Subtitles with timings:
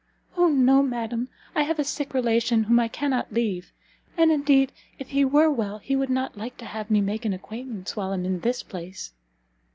[0.35, 1.29] "O no, madam!
[1.53, 3.71] I have a sick relation whom I cannot leave:
[4.17, 7.33] and indeed, if he were well, he would not like to have me make an
[7.33, 9.13] acquaintance while I am in this place."